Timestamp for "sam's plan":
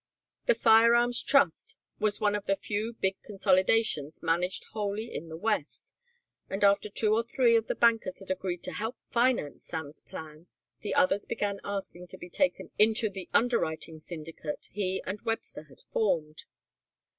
9.63-10.47